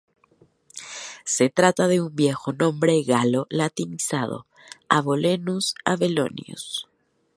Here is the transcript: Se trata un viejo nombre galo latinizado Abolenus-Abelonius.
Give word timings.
Se 1.25 1.51
trata 1.51 1.85
un 1.85 2.15
viejo 2.15 2.53
nombre 2.53 3.03
galo 3.03 3.45
latinizado 3.51 4.47
Abolenus-Abelonius. 4.89 6.87